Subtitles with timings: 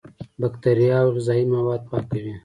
[0.41, 2.33] بکتریا او غذایي مواد پاکوي.